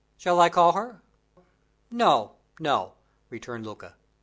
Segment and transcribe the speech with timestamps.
[0.17, 0.99] "Shall I call her?"
[1.91, 2.93] "No, no!"
[3.29, 3.93] returned Luca.